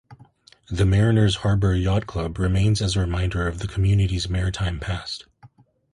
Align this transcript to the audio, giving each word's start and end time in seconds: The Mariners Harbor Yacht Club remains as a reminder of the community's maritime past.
The 0.71 0.87
Mariners 0.87 1.35
Harbor 1.45 1.75
Yacht 1.75 2.07
Club 2.07 2.39
remains 2.39 2.81
as 2.81 2.95
a 2.95 3.01
reminder 3.01 3.47
of 3.47 3.59
the 3.59 3.67
community's 3.67 4.27
maritime 4.27 4.79
past. 4.79 5.27